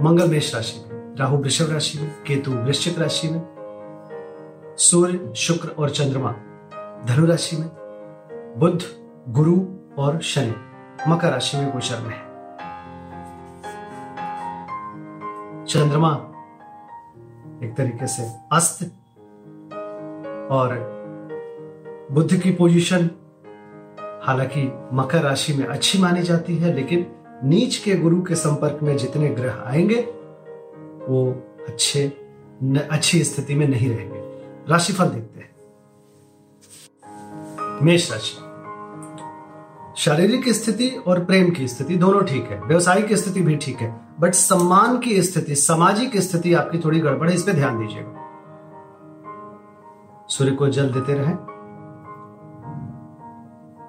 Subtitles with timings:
[0.00, 3.42] मंगल मेष राशि में, राहु वृषभ राशि में, केतु वृश्चिक राशि में,
[4.78, 6.32] सूर्य, शुक्र और चंद्रमा
[7.04, 7.68] धनु राशि में,
[8.58, 8.82] बुध,
[9.28, 9.60] गुरु
[9.98, 10.54] और शनि
[11.08, 12.32] मकर राशि में गोचर में है।
[15.64, 16.28] चंद्रमा
[17.62, 18.22] एक तरीके से
[18.52, 18.82] अस्त
[20.50, 20.92] और
[22.12, 23.10] बुद्ध की पोजीशन
[24.22, 27.06] हालाँकि मकर राशि में अच्छी मानी जाती है, लेकिन
[27.44, 30.00] नीच के गुरु के संपर्क में जितने ग्रह आएँगे
[31.08, 32.12] वो अच्छे
[32.62, 34.18] न, अच्छी स्थिति में नहीं रहेंगे।
[34.68, 35.52] राशिफल देखते हैं।
[37.82, 38.36] मेष राशि।
[39.96, 44.34] शारीरिक स्थिति और प्रेम की स्थिति दोनों ठीक है। व्यवसायिक स्थिति भी ठीक है। बट
[44.34, 48.18] सम्मान की स्थिति सामाजिक स्थिति आपकी थोड़ी गड़बड़ है इस पर ध्यान दीजिएगा।
[50.28, 51.36] सूर्य को जल देते रहें।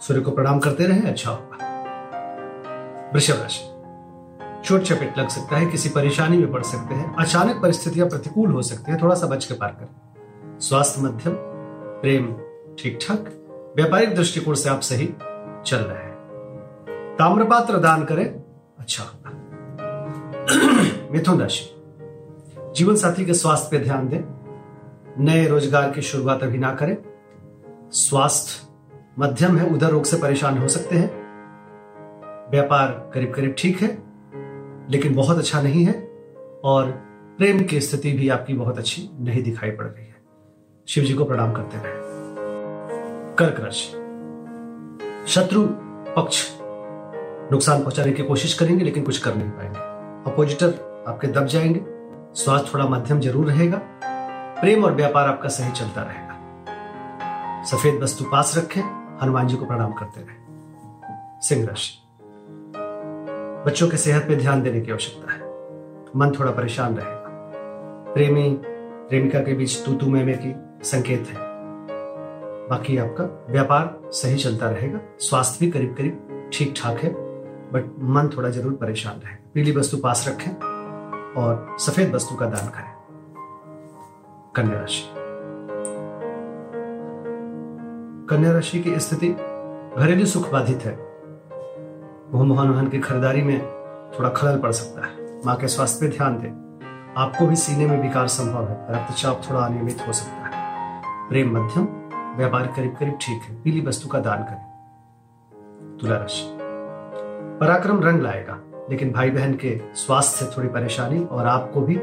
[0.02, 1.73] सूर्य को प्रणाम करते रहें अच्छा होगा।
[3.14, 3.70] वृषभ राशि।
[4.66, 8.62] चोट चपेट लग सकता है, किसी परेशानी में पड़ सकते हैं, अचानक परिस्थितियाँ प्रतिकूल हो
[8.62, 11.34] सकती है, थोड़ा सा बच के पार करें। स्वास्थ्य मध्यम,
[12.02, 12.34] प्रेम
[12.80, 13.30] ठीक ठाक
[13.76, 15.06] व्यापारिक दृष्टिकोण से आप सही
[15.66, 18.26] चल रहे हैं। ताम्रपात्र दान करें
[18.80, 19.32] अच्छा। होगा
[21.12, 21.70] मिथुन राशि।
[22.76, 24.20] जीवन साथी के स्वास्थ्य पे ध्यान दें,
[25.20, 26.98] नए रोज़गार की शुरुआत अभी ना करें।
[27.92, 28.68] स्वास्थ्य
[29.20, 31.23] मध्यम है, उधर रोग से परेशान हो सकते हैं।
[32.54, 33.88] व्यापार करीब करीब ठीक है,
[34.92, 35.94] लेकिन बहुत अच्छा नहीं है
[36.64, 36.90] और
[37.38, 40.16] प्रेम की स्थिति भी आपकी बहुत अच्छी नहीं दिखाई पड़ रही है।
[40.88, 41.94] शिव जी को प्रणाम करते रहे।
[43.36, 43.88] कर्क राशि
[45.34, 45.64] शत्रु
[46.16, 46.44] पक्ष
[47.52, 51.82] नुकसान पहुँचाने की कोशिश करेंगे, लेकिन कुछ कर नहीं पाएँगे। अपोजिटर आपके दब जाएँगे
[52.36, 53.82] स्वास्थ्य थोड़ा मध्यम ज़रूर रहेगा,
[54.62, 58.82] प्रेम और व्यापार आपका सही चलता रहेगा। सफ़ेद वस्तु पास रखें,
[59.22, 62.00] हनुमान जी को प्रणाम करते रहे। सिंह राशि
[63.66, 65.40] बच्चों के सेहत पे ध्यान देने की आवश्यकता है।
[66.16, 68.58] मन थोड़ा परेशान रहेगा। प्रेमी,
[69.10, 70.54] प्रेमिका के बीच तू तू मैं की
[70.86, 71.36] संकेत है।
[72.70, 77.10] बाकी आपका व्यापार सही चलता रहेगा। स्वास्थ्य भी करीब करीब ठीक ठाक है,
[77.72, 80.52] बट मन थोड़ा ज़रूर परेशान रहे पीली वस्तु पास रखें
[81.34, 82.92] और सफ़ेद वस्तु का दान करें।
[84.56, 85.04] कन्या राशि।
[88.30, 89.30] कन्या राशि की स्थिति
[89.98, 91.13] घरेलू सुख बाधित है।
[92.34, 93.62] मोह मोहन की खरीदारी में
[94.20, 96.50] थोड़ा खलल पड़ सकता है। माँ के स्वास्थ्य पे ध्यान दें।
[97.18, 101.84] आपको भी सीने में विकार संभव है। रक्तचाप थोड़ा अनियमित हो सकता है। प्रेम मध्यम,
[102.38, 104.74] व्यापार करीब करीब ठीक है। पीली वस्तु का दान करें।
[106.02, 106.58] तुला राशि
[107.60, 112.00] पराक्रम रंग लाएगा, लेकिन भाई बहन के स्वास्थ्य से थोड़ी परेशानी और आपको भी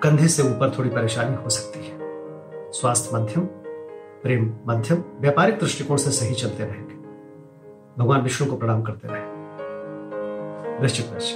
[0.00, 1.98] कंधे से ऊपर थोड़ी परेशानी हो सकती है।
[2.72, 3.44] स्वास्थ्य मध्यम,
[4.22, 6.93] प्रेम मध्यम, व्यापारिक दृष्टिकोण से सही चलते रहेंगे।
[7.98, 9.22] भगवान विष्णु को प्रणाम करते रहे।
[10.78, 11.34] वृश्चिक राशि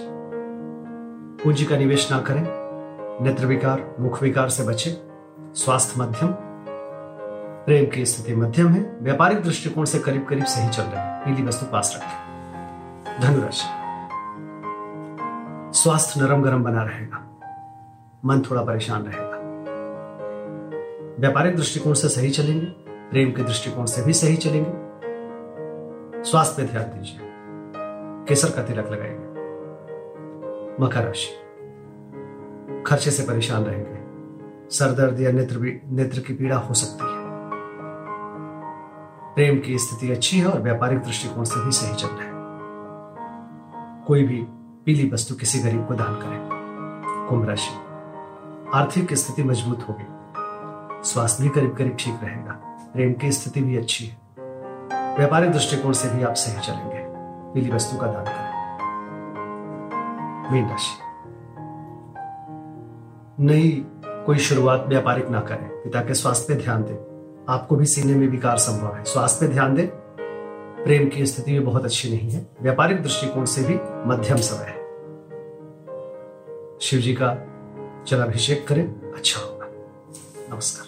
[1.44, 2.48] पूंजी का निवेश ना करें।
[3.24, 5.02] नेत्र विकार, मुख विकार से बचे।
[5.54, 6.28] स्वास्थ्य मध्यम।
[7.66, 11.66] प्रेम की स्थिति मध्यम है। व्यापारिक दृष्टिकोण से करीब करीब सही चल रहे पीली वस्तु
[11.66, 12.28] पास रखें।
[13.20, 13.78] धनुराशि।
[15.78, 17.40] स्वास्थ्य नरम गरम बना रहेगा।
[18.24, 19.38] मन थोड़ा परेशान रहेगा।
[21.20, 24.87] व्यापारिक दृष्टिकोण से सही चलेंगे। प्रेम के दृष्टिकोण से भी सही चलेंगे।
[26.24, 27.18] स्वास्थ्य पे ध्यान दीजिए।
[28.28, 29.28] केसर का तिलक लगाएँगे।
[30.84, 31.44] मकर राशि।
[32.86, 33.98] खर्चे से परेशान रहेंगे।
[34.70, 37.28] सर दर्द या नेत्र नेत्र की पीड़ा हो सकती है।
[39.34, 42.32] प्रेम की स्थिति अच्छी है और व्यापारिक दृष्टिकोण से भी सही चल रहा है।
[44.06, 44.46] कोई भी
[44.84, 46.48] पीली वस्तु किसी गरीब को दान करें।
[47.28, 47.74] कुंभ राशि।
[48.74, 50.04] आर्थिक स्थिति मज़बूत होगी।
[51.08, 52.52] स्वास्थ्य भी करीब करीब ठीक रहेगा।
[52.94, 54.27] प्रेम की स्थिति भी अच्छी है।
[55.18, 56.98] व्यापारिक दृष्टिकोण से भी आप सही चलेंगे।
[57.54, 58.58] पीली वस्तु का दान करें।
[60.52, 61.04] मीन राशि।
[63.44, 66.96] नई कोई शुरुआत व्यापारिक ना करें। पिता के स्वास्थ्य पे ध्यान दें।
[67.48, 69.88] आपको भी सीने में विकार संभव है। स्वास्थ्य पे ध्यान दें।
[70.84, 73.74] प्रेम की स्थिति भी बहुत अच्छी नहीं है। व्यापारिक दृष्टिकोण से भी
[74.08, 74.78] मध्यम समय है।
[76.80, 77.34] शिव जी का
[78.08, 79.66] जलाभिषेक करें। अच्छा होगा।
[80.54, 80.87] नमस्कार।